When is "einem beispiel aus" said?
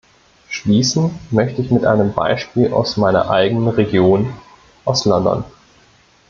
1.85-2.97